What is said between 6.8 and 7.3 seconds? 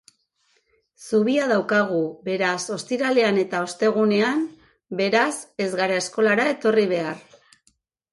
behar.